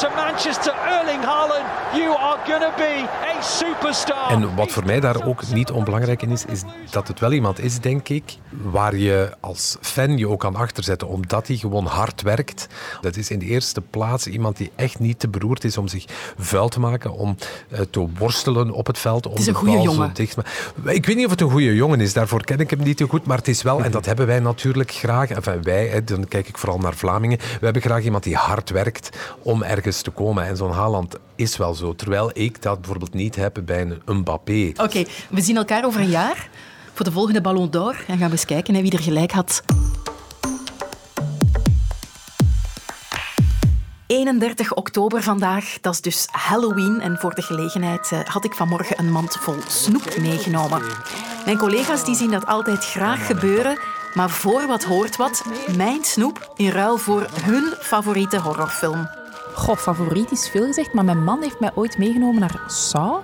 To 0.00 0.08
Manchester, 0.16 0.74
Erling 0.86 1.24
Haaland. 1.24 1.64
You 1.94 2.16
are 2.16 2.38
gonna 2.46 2.72
be 2.76 3.06
a 3.38 3.42
superstar. 3.42 4.30
En 4.30 4.54
wat 4.54 4.70
voor 4.70 4.84
mij 4.84 5.00
daar 5.00 5.26
ook 5.26 5.42
niet 5.52 5.70
onbelangrijk 5.70 6.22
in 6.22 6.30
is, 6.30 6.44
is 6.44 6.62
dat 6.90 7.08
het 7.08 7.20
wel 7.20 7.32
iemand 7.32 7.60
is, 7.60 7.80
denk 7.80 8.08
ik, 8.08 8.36
waar 8.62 8.96
je 8.96 9.32
als 9.40 9.76
fan 9.80 10.18
je 10.18 10.28
ook 10.28 10.40
kan 10.40 10.56
achterzetten, 10.56 11.08
omdat 11.08 11.46
hij 11.46 11.56
gewoon 11.56 11.86
hard 11.86 12.22
werkt. 12.22 12.66
Dat 13.00 13.16
is 13.16 13.30
in 13.30 13.38
de 13.38 13.44
eerste 13.44 13.80
plaats 13.80 14.26
iemand 14.26 14.56
die 14.56 14.70
echt 14.76 14.98
niet 14.98 15.18
te 15.18 15.28
beroerd 15.28 15.64
is 15.64 15.78
om 15.78 15.88
zich 15.88 16.04
vuil 16.38 16.68
te 16.68 16.80
maken, 16.80 17.12
om 17.12 17.36
uh, 17.68 17.80
te 17.90 18.08
worstelen 18.18 18.70
op 18.70 18.86
het 18.86 18.98
veld. 18.98 19.26
Om 19.26 19.32
het 19.32 19.40
is 19.40 19.46
een 19.46 19.54
goede 19.54 19.80
jongen. 19.80 20.10
Dicht, 20.14 20.36
ik 20.84 21.06
weet 21.06 21.16
niet 21.16 21.24
of 21.24 21.30
het 21.30 21.40
een 21.40 21.50
goede 21.50 21.74
jongen 21.74 22.00
is, 22.00 22.12
daarvoor 22.12 22.44
ken 22.44 22.58
ik 22.58 22.70
hem 22.70 22.82
niet 22.82 22.96
te 22.96 23.06
goed, 23.08 23.26
maar 23.26 23.36
het 23.36 23.48
is 23.48 23.62
wel, 23.62 23.82
en 23.82 23.90
dat 23.90 24.06
hebben 24.06 24.26
wij 24.26 24.40
natuurlijk 24.40 24.90
graag, 24.90 25.30
enfin 25.30 25.62
wij, 25.62 25.86
hè, 25.86 26.04
dan 26.04 26.28
kijk 26.28 26.48
ik 26.48 26.58
vooral 26.58 26.78
naar 26.78 26.94
Vlamingen, 26.94 27.38
we 27.38 27.64
hebben 27.64 27.82
graag 27.82 28.02
iemand 28.02 28.22
die 28.22 28.36
hard 28.36 28.70
werkt 28.70 29.16
om 29.42 29.62
ergens 29.62 29.88
te 29.96 30.10
komen. 30.10 30.46
En 30.46 30.56
zo'n 30.56 30.72
Haaland 30.72 31.16
is 31.36 31.56
wel 31.56 31.74
zo. 31.74 31.94
Terwijl 31.94 32.30
ik 32.32 32.62
dat 32.62 32.80
bijvoorbeeld 32.80 33.14
niet 33.14 33.36
heb 33.36 33.60
bij 33.64 33.80
een 33.80 34.18
Mbappé. 34.18 34.72
Oké, 34.76 35.04
we 35.30 35.40
zien 35.40 35.56
elkaar 35.56 35.84
over 35.84 36.00
een 36.00 36.10
jaar 36.10 36.48
voor 36.92 37.04
de 37.04 37.12
volgende 37.12 37.40
Ballon 37.40 37.70
d'Or. 37.70 38.04
En 38.06 38.18
gaan 38.18 38.26
we 38.26 38.32
eens 38.32 38.44
kijken 38.44 38.82
wie 38.82 38.92
er 38.92 39.02
gelijk 39.02 39.30
had. 39.30 39.62
31 44.06 44.74
oktober 44.74 45.22
vandaag, 45.22 45.78
dat 45.80 45.92
is 45.92 46.00
dus 46.00 46.28
Halloween. 46.30 47.00
En 47.00 47.16
voor 47.18 47.34
de 47.34 47.42
gelegenheid 47.42 48.12
eh, 48.12 48.20
had 48.24 48.44
ik 48.44 48.54
vanmorgen 48.54 48.98
een 48.98 49.12
mand 49.12 49.36
vol 49.36 49.56
snoep 49.68 50.16
meegenomen. 50.20 50.82
Mijn 51.44 51.58
collega's 51.58 52.04
die 52.04 52.14
zien 52.14 52.30
dat 52.30 52.46
altijd 52.46 52.84
graag 52.84 53.26
gebeuren. 53.26 53.78
Maar 54.14 54.30
voor 54.30 54.66
wat 54.66 54.84
hoort 54.84 55.16
wat, 55.16 55.44
mijn 55.76 56.04
snoep 56.04 56.52
in 56.56 56.70
ruil 56.70 56.96
voor 56.96 57.26
hun 57.42 57.74
favoriete 57.80 58.40
horrorfilm. 58.40 59.19
Goh, 59.60 59.76
favoriet 59.76 60.30
is 60.30 60.48
veel 60.48 60.66
gezegd, 60.66 60.92
maar 60.92 61.04
mijn 61.04 61.24
man 61.24 61.42
heeft 61.42 61.60
mij 61.60 61.70
ooit 61.74 61.98
meegenomen 61.98 62.40
naar 62.40 62.60
Saw. 62.66 63.18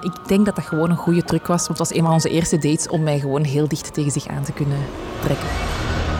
Ik 0.00 0.12
denk 0.26 0.46
dat 0.46 0.56
dat 0.56 0.64
gewoon 0.64 0.90
een 0.90 0.96
goede 0.96 1.22
truc 1.22 1.46
was, 1.46 1.66
want 1.66 1.78
het 1.78 1.88
was 1.88 1.94
een 1.94 2.04
van 2.04 2.12
onze 2.12 2.28
eerste 2.28 2.58
dates 2.58 2.88
om 2.88 3.02
mij 3.02 3.18
gewoon 3.18 3.44
heel 3.44 3.68
dicht 3.68 3.94
tegen 3.94 4.10
zich 4.12 4.26
aan 4.26 4.42
te 4.42 4.52
kunnen 4.52 4.78
trekken. 5.22 5.46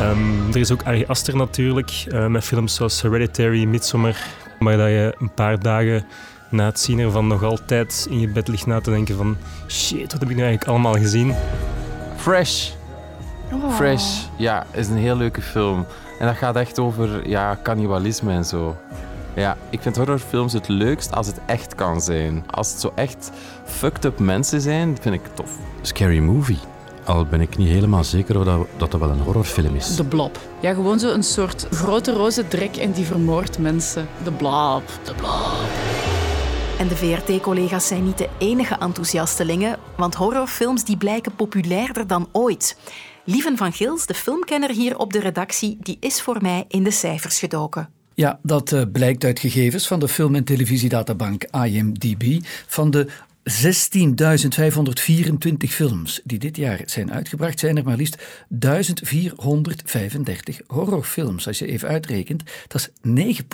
Um, 0.03 0.49
er 0.49 0.57
is 0.57 0.73
ook 0.73 0.83
Ari 0.83 1.05
Aster 1.07 1.37
natuurlijk, 1.37 2.05
uh, 2.09 2.27
met 2.27 2.45
films 2.45 2.75
zoals 2.75 3.03
Hereditary, 3.03 3.65
Midsommar, 3.65 4.17
waar 4.59 4.77
dat 4.77 4.89
je 4.89 5.15
een 5.19 5.35
paar 5.35 5.59
dagen 5.59 6.05
na 6.49 6.65
het 6.65 6.81
zien 6.81 6.99
ervan 6.99 7.27
nog 7.27 7.43
altijd 7.43 8.07
in 8.11 8.21
je 8.21 8.29
bed 8.29 8.49
ligt 8.49 8.67
na 8.67 8.81
te 8.81 8.91
denken 8.91 9.17
van 9.17 9.37
shit, 9.69 10.13
wat 10.13 10.21
heb 10.21 10.31
ik 10.31 10.37
nu 10.37 10.43
eigenlijk 10.43 10.71
allemaal 10.71 10.95
gezien? 10.95 11.35
Fresh. 12.17 12.71
Oh. 13.53 13.75
Fresh, 13.75 14.23
ja, 14.37 14.67
is 14.73 14.89
een 14.89 14.97
heel 14.97 15.17
leuke 15.17 15.43
film. 15.43 15.87
En 16.19 16.27
dat 16.27 16.37
gaat 16.37 16.57
echt 16.57 16.79
over 16.79 17.29
ja, 17.29 17.59
cannibalisme 17.63 18.33
en 18.33 18.45
zo. 18.45 18.77
Ja, 19.37 19.57
ik 19.71 19.83
vind 19.83 19.97
horrorfilms 19.97 20.53
het 20.53 20.69
leukst 20.69 21.13
als 21.13 21.27
het 21.27 21.41
echt 21.47 21.75
kan 21.75 22.01
zijn. 22.01 22.45
Als 22.51 22.71
het 22.71 22.81
zo 22.81 22.93
echt 22.95 23.31
fucked 23.65 24.05
up 24.05 24.19
mensen 24.19 24.61
zijn, 24.61 24.99
vind 25.01 25.15
ik 25.15 25.35
tof. 25.35 25.51
Scary 25.83 26.19
Movie. 26.19 26.59
Al 27.05 27.27
ben 27.27 27.41
ik 27.41 27.57
niet 27.57 27.69
helemaal 27.69 28.05
zeker 28.05 28.39
of 28.39 28.45
dat, 28.45 28.67
dat, 28.77 28.91
dat 28.91 29.01
wel 29.01 29.11
een 29.11 29.21
horrorfilm 29.21 29.75
is. 29.75 29.97
De 29.97 30.05
Blob. 30.05 30.39
Ja, 30.61 30.75
gewoon 30.75 30.99
zo 30.99 31.13
een 31.13 31.23
soort 31.23 31.67
grote 31.71 32.13
roze 32.13 32.49
drek 32.49 32.77
en 32.77 32.93
die 32.93 33.05
vermoordt 33.05 33.59
mensen. 33.59 34.09
De 34.25 34.33
Blob. 34.33 34.83
De 35.05 35.15
Blob. 35.15 35.69
En 36.79 36.89
de 36.89 36.97
VRT-collega's 36.97 37.87
zijn 37.87 38.05
niet 38.05 38.19
de 38.19 38.29
enige 38.39 38.75
enthousiastelingen, 38.75 39.79
want 39.97 40.15
horrorfilms 40.15 40.85
die 40.85 40.97
blijken 40.97 41.35
populairder 41.35 42.07
dan 42.07 42.29
ooit. 42.33 42.77
Lieven 43.25 43.57
van 43.57 43.73
Gils, 43.73 44.07
de 44.07 44.15
filmkenner 44.15 44.71
hier 44.71 44.99
op 44.99 45.13
de 45.13 45.21
redactie, 45.21 45.77
die 45.81 45.97
is 46.01 46.23
voor 46.23 46.39
mij 46.41 46.65
in 46.69 46.83
de 46.83 46.91
cijfers 46.91 47.39
gedoken. 47.39 47.89
Ja, 48.15 48.39
dat 48.43 48.73
uh, 48.73 48.83
blijkt 48.93 49.25
uit 49.25 49.41
gegevens 49.41 49.87
van 49.87 50.01
de 50.01 50.09
film- 50.09 50.35
en 50.35 50.45
televisiedatabank 50.45 51.45
IMDb. 51.45 52.39
Van 52.67 52.91
de 52.91 53.07
16.524 53.51 53.55
films 55.69 56.21
die 56.25 56.39
dit 56.39 56.57
jaar 56.57 56.81
zijn 56.85 57.13
uitgebracht, 57.13 57.59
zijn 57.59 57.77
er 57.77 57.85
maar 57.85 57.97
liefst 57.97 58.23
1435 58.49 60.61
horrorfilms. 60.67 61.47
Als 61.47 61.59
je 61.59 61.67
even 61.67 61.89
uitrekent, 61.89 62.43
dat 62.69 62.81
is 62.81 62.89
9% 63.43 63.45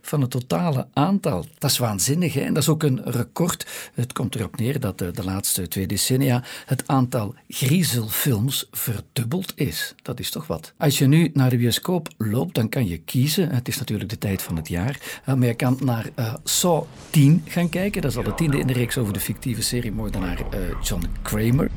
van 0.00 0.20
het 0.20 0.30
totale 0.30 0.86
aantal. 0.92 1.46
Dat 1.58 1.70
is 1.70 1.78
waanzinnig 1.78 2.36
en 2.36 2.54
dat 2.54 2.62
is 2.62 2.68
ook 2.68 2.82
een 2.82 3.00
record. 3.04 3.66
Het 3.94 4.12
komt 4.12 4.34
erop 4.34 4.56
neer 4.56 4.80
dat 4.80 4.98
de, 4.98 5.10
de 5.10 5.24
laatste 5.24 5.68
twee 5.68 5.86
decennia 5.86 6.44
het 6.66 6.82
aantal 6.86 7.34
griezelfilms 7.48 8.68
verdubbeld 8.70 9.52
is. 9.54 9.94
Dat 10.02 10.20
is 10.20 10.30
toch 10.30 10.46
wat. 10.46 10.72
Als 10.76 10.98
je 10.98 11.06
nu 11.06 11.30
naar 11.32 11.50
de 11.50 11.56
bioscoop 11.56 12.08
loopt, 12.18 12.54
dan 12.54 12.68
kan 12.68 12.86
je 12.86 12.98
kiezen. 12.98 13.50
Het 13.50 13.68
is 13.68 13.78
natuurlijk 13.78 14.10
de 14.10 14.18
tijd 14.18 14.42
van 14.42 14.56
het 14.56 14.68
jaar. 14.68 15.22
Maar 15.24 15.46
je 15.46 15.54
kan 15.54 15.78
naar 15.84 16.08
uh, 16.18 16.34
Saw 16.44 16.84
10 17.10 17.42
gaan 17.46 17.68
kijken. 17.68 18.02
Dat 18.02 18.10
is 18.10 18.16
al 18.16 18.22
de 18.22 18.34
tiende 18.34 18.58
in 18.58 18.66
de 18.66 18.72
reeks 18.72 18.98
over 18.98 19.12
de 19.14 19.20
fictieve 19.20 19.62
seriemoordenaar 19.62 20.38
uh, 20.38 20.60
John 20.82 21.06
Kramer. 21.22 21.70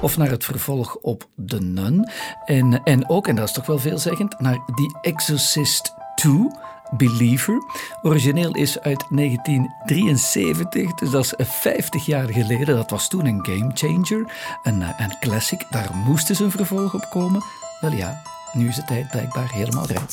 Of 0.00 0.16
naar 0.16 0.30
het 0.30 0.44
vervolg 0.44 0.96
op 0.96 1.28
The 1.46 1.60
Nun. 1.60 2.08
En, 2.44 2.82
en 2.82 3.08
ook, 3.08 3.28
en 3.28 3.36
dat 3.36 3.48
is 3.48 3.54
toch 3.54 3.66
wel 3.66 3.78
veelzeggend, 3.78 4.40
naar 4.40 4.54
The 4.54 4.98
Exorcist 5.00 5.92
2. 6.16 6.46
Believer. 6.90 7.62
Origineel 8.02 8.54
is 8.54 8.80
uit 8.80 9.04
1973, 9.10 10.94
dus 10.94 11.10
dat 11.10 11.34
is 11.36 11.46
50 11.46 12.06
jaar 12.06 12.28
geleden. 12.28 12.76
Dat 12.76 12.90
was 12.90 13.08
toen 13.08 13.26
een 13.26 13.46
game 13.46 13.70
changer, 13.74 14.32
een, 14.62 14.82
eh, 14.82 14.88
een 14.98 15.18
classic. 15.20 15.66
Daar 15.70 15.94
moest 15.94 16.30
eens 16.30 16.40
een 16.40 16.50
vervolg 16.50 16.94
op 16.94 17.06
komen. 17.10 17.42
Wel 17.80 17.92
ja, 17.92 18.22
nu 18.52 18.68
is 18.68 18.76
de 18.76 18.84
tijd 18.84 19.10
blijkbaar 19.10 19.52
helemaal 19.52 19.86
rijp. 19.86 20.08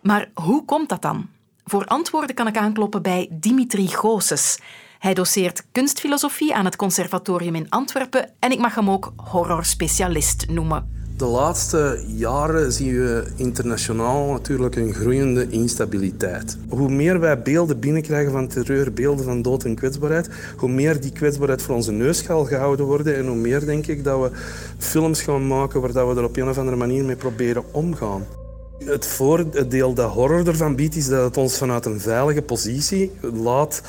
Maar 0.00 0.30
hoe 0.34 0.64
komt 0.64 0.88
dat 0.88 1.02
dan? 1.02 1.28
Voor 1.70 1.84
antwoorden 1.84 2.34
kan 2.34 2.46
ik 2.46 2.56
aankloppen 2.56 3.02
bij 3.02 3.28
Dimitri 3.30 3.86
Goossens. 3.86 4.58
Hij 4.98 5.14
doseert 5.14 5.62
kunstfilosofie 5.72 6.54
aan 6.54 6.64
het 6.64 6.76
Conservatorium 6.76 7.54
in 7.54 7.68
Antwerpen 7.68 8.30
en 8.38 8.50
ik 8.50 8.58
mag 8.58 8.74
hem 8.74 8.90
ook 8.90 9.12
horrorspecialist 9.16 10.46
noemen. 10.48 11.04
De 11.16 11.24
laatste 11.24 12.04
jaren 12.06 12.72
zien 12.72 12.92
we 12.92 13.32
internationaal 13.36 14.32
natuurlijk 14.32 14.76
een 14.76 14.94
groeiende 14.94 15.48
instabiliteit. 15.48 16.58
Hoe 16.68 16.88
meer 16.88 17.20
wij 17.20 17.42
beelden 17.42 17.80
binnenkrijgen 17.80 18.32
van 18.32 18.48
terreur, 18.48 18.92
beelden 18.92 19.24
van 19.24 19.42
dood 19.42 19.64
en 19.64 19.74
kwetsbaarheid, 19.74 20.30
hoe 20.56 20.70
meer 20.70 21.00
die 21.00 21.12
kwetsbaarheid 21.12 21.62
voor 21.62 21.74
onze 21.74 21.92
neus 21.92 22.20
gaat 22.20 22.48
gehouden 22.48 22.86
worden 22.86 23.16
en 23.16 23.26
hoe 23.26 23.36
meer 23.36 23.66
denk 23.66 23.86
ik 23.86 24.04
dat 24.04 24.20
we 24.20 24.30
films 24.78 25.22
gaan 25.22 25.46
maken 25.46 25.80
waar 25.80 26.08
we 26.08 26.20
er 26.20 26.24
op 26.24 26.36
een 26.36 26.48
of 26.48 26.58
andere 26.58 26.76
manier 26.76 27.04
mee 27.04 27.16
proberen 27.16 27.64
omgaan. 27.72 28.39
Het 28.84 29.06
voordeel 29.06 29.94
dat 29.94 30.10
horror 30.10 30.46
ervan 30.46 30.76
biedt, 30.76 30.96
is 30.96 31.08
dat 31.08 31.24
het 31.24 31.36
ons 31.36 31.56
vanuit 31.58 31.86
een 31.86 32.00
veilige 32.00 32.42
positie 32.42 33.10
laat 33.20 33.82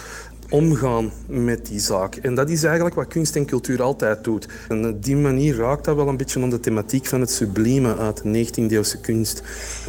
omgaan 0.51 1.11
met 1.27 1.65
die 1.65 1.79
zaak. 1.79 2.15
En 2.15 2.35
dat 2.35 2.49
is 2.49 2.63
eigenlijk 2.63 2.95
wat 2.95 3.07
kunst 3.07 3.35
en 3.35 3.45
cultuur 3.45 3.81
altijd 3.81 4.23
doet. 4.23 4.47
En 4.69 4.87
op 4.87 5.03
die 5.03 5.15
manier 5.15 5.55
raakt 5.55 5.85
dat 5.85 5.95
wel 5.95 6.07
een 6.07 6.17
beetje 6.17 6.41
aan 6.41 6.49
de 6.49 6.59
thematiek 6.59 7.05
van 7.05 7.19
het 7.19 7.31
sublieme 7.31 7.97
uit 7.97 8.23
de 8.23 8.45
19e-eeuwse 8.45 9.01
kunst. 9.01 9.43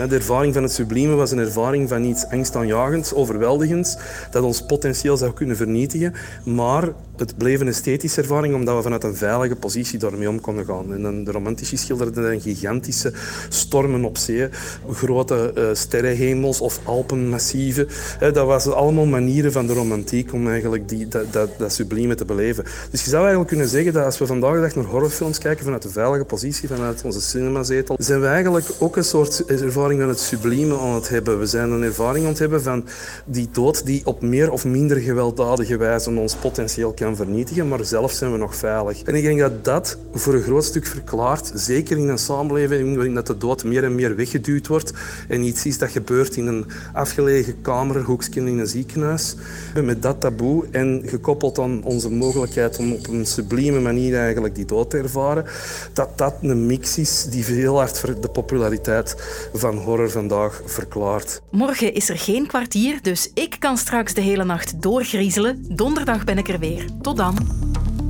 De 0.08 0.14
ervaring 0.14 0.54
van 0.54 0.62
het 0.62 0.72
sublieme 0.72 1.14
was 1.14 1.30
een 1.30 1.38
ervaring 1.38 1.88
van 1.88 2.04
iets 2.04 2.26
angstaanjagends, 2.26 3.14
overweldigends, 3.14 3.96
dat 4.30 4.42
ons 4.42 4.66
potentieel 4.66 5.16
zou 5.16 5.32
kunnen 5.32 5.56
vernietigen. 5.56 6.14
Maar 6.44 6.88
het 7.16 7.36
bleef 7.36 7.60
een 7.60 7.68
esthetische 7.68 8.20
ervaring 8.20 8.54
omdat 8.54 8.76
we 8.76 8.82
vanuit 8.82 9.04
een 9.04 9.16
veilige 9.16 9.56
positie 9.56 9.98
daarmee 9.98 10.28
om 10.28 10.40
konden 10.40 10.64
gaan. 10.64 10.94
En 10.94 11.24
de 11.24 11.30
romantici 11.30 11.76
schilderden 11.76 12.40
gigantische 12.40 13.12
stormen 13.48 14.04
op 14.04 14.18
zee, 14.18 14.48
grote 14.92 15.52
uh, 15.58 15.64
sterrenhemels 15.72 16.60
of 16.60 16.80
alpenmassieven. 16.84 17.88
dat 18.18 18.46
waren 18.46 18.76
allemaal 18.76 19.06
manieren 19.06 19.52
van 19.52 19.66
de 19.66 19.72
romantiek 19.72 20.32
om 20.32 20.51
eigenlijk 20.52 20.88
die, 20.88 21.08
dat, 21.08 21.32
dat, 21.32 21.48
dat 21.58 21.72
sublieme 21.72 22.14
te 22.14 22.24
beleven. 22.24 22.64
Dus 22.90 23.04
je 23.04 23.08
zou 23.10 23.20
eigenlijk 23.20 23.48
kunnen 23.48 23.68
zeggen 23.68 23.92
dat 23.92 24.04
als 24.04 24.18
we 24.18 24.26
vandaag 24.26 24.54
de 24.54 24.60
dag 24.60 24.74
naar 24.74 24.84
horrorfilms 24.84 25.38
kijken 25.38 25.64
vanuit 25.64 25.82
de 25.82 25.88
veilige 25.88 26.24
positie, 26.24 26.68
vanuit 26.68 27.02
onze 27.04 27.20
cinemazetel, 27.20 27.96
zijn 27.98 28.20
we 28.20 28.26
eigenlijk 28.26 28.66
ook 28.78 28.96
een 28.96 29.04
soort 29.04 29.44
ervaring 29.44 30.00
van 30.00 30.08
het 30.08 30.20
sublieme 30.20 30.78
aan 30.78 30.94
het 30.94 31.08
hebben. 31.08 31.38
We 31.38 31.46
zijn 31.46 31.70
een 31.70 31.82
ervaring 31.82 32.24
aan 32.24 32.30
het 32.30 32.38
hebben 32.38 32.62
van 32.62 32.84
die 33.24 33.48
dood 33.52 33.86
die 33.86 34.02
op 34.04 34.22
meer 34.22 34.50
of 34.50 34.64
minder 34.64 34.96
gewelddadige 34.96 35.76
wijze 35.76 36.10
ons 36.10 36.34
potentieel 36.34 36.92
kan 36.92 37.16
vernietigen, 37.16 37.68
maar 37.68 37.84
zelf 37.84 38.12
zijn 38.12 38.32
we 38.32 38.38
nog 38.38 38.56
veilig. 38.56 39.02
En 39.02 39.14
ik 39.14 39.22
denk 39.22 39.40
dat 39.40 39.64
dat 39.64 39.98
voor 40.12 40.34
een 40.34 40.42
groot 40.42 40.64
stuk 40.64 40.86
verklaart, 40.86 41.52
zeker 41.54 41.98
in 41.98 42.08
een 42.08 42.18
samenleving 42.18 42.94
waarin 42.94 43.14
dat 43.14 43.26
de 43.26 43.36
dood 43.36 43.64
meer 43.64 43.84
en 43.84 43.94
meer 43.94 44.16
weggeduwd 44.16 44.66
wordt 44.66 44.92
en 45.28 45.42
iets 45.42 45.66
is 45.66 45.78
dat 45.78 45.90
gebeurt 45.90 46.36
in 46.36 46.46
een 46.46 46.66
afgelegen 46.92 47.60
kamer, 47.62 48.02
hoekje 48.02 48.40
in 48.40 48.58
een 48.58 48.66
ziekenhuis. 48.66 49.34
Met 49.82 50.02
dat 50.02 50.20
taboe 50.42 50.66
en 50.70 51.02
gekoppeld 51.04 51.58
aan 51.58 51.82
onze 51.84 52.10
mogelijkheid 52.10 52.78
om 52.78 52.92
op 52.92 53.08
een 53.08 53.26
sublieme 53.26 53.80
manier 53.80 54.18
eigenlijk 54.18 54.54
die 54.54 54.64
dood 54.64 54.90
te 54.90 54.98
ervaren, 54.98 55.44
dat 55.92 56.18
dat 56.18 56.34
een 56.40 56.66
mix 56.66 56.98
is 56.98 57.24
die 57.24 57.44
heel 57.44 57.76
hard 57.76 58.22
de 58.22 58.28
populariteit 58.28 59.16
van 59.52 59.76
horror 59.76 60.10
vandaag 60.10 60.62
verklaart. 60.64 61.42
Morgen 61.50 61.94
is 61.94 62.08
er 62.08 62.18
geen 62.18 62.46
kwartier, 62.46 62.98
dus 63.02 63.30
ik 63.34 63.56
kan 63.58 63.76
straks 63.76 64.14
de 64.14 64.20
hele 64.20 64.44
nacht 64.44 64.82
doorgriezelen. 64.82 65.64
Donderdag 65.68 66.24
ben 66.24 66.38
ik 66.38 66.48
er 66.48 66.58
weer. 66.58 66.84
Tot 67.00 67.16
dan. 67.16 67.36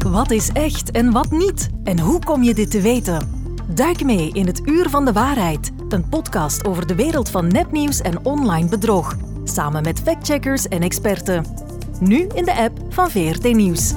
Wat 0.06 0.30
is 0.30 0.50
echt 0.52 0.90
en 0.90 1.12
wat 1.12 1.30
niet? 1.30 1.68
En 1.84 1.98
hoe 2.00 2.24
kom 2.24 2.42
je 2.42 2.54
dit 2.54 2.70
te 2.70 2.80
weten? 2.80 3.40
Duik 3.74 4.04
mee 4.04 4.30
in 4.32 4.46
het 4.46 4.60
Uur 4.64 4.90
van 4.90 5.04
de 5.04 5.12
Waarheid, 5.12 5.70
een 5.88 6.08
podcast 6.08 6.64
over 6.64 6.86
de 6.86 6.94
wereld 6.94 7.30
van 7.30 7.46
nepnieuws 7.46 8.00
en 8.00 8.24
online 8.24 8.68
bedrog, 8.68 9.16
samen 9.44 9.82
met 9.82 10.00
factcheckers 10.00 10.68
en 10.68 10.82
experten. 10.82 11.71
Nu 12.04 12.26
in 12.34 12.44
de 12.44 12.54
app 12.54 12.78
van 12.88 13.10
VRT 13.10 13.52
Nieuws. 13.52 13.94